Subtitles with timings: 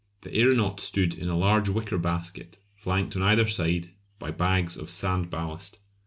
[0.21, 4.89] The aeronaut stood in a large wicker basket flanked on either side by bags of
[4.89, 5.77] sand ballast.